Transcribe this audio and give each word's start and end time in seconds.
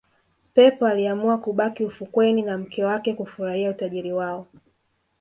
pep 0.53 0.83
aliamua 0.83 1.37
kubaki 1.37 1.85
ufukweni 1.85 2.41
na 2.41 2.57
mke 2.57 2.83
wake 2.85 3.13
kufurahia 3.13 3.69
utajiri 3.69 4.13
wao 4.13 4.47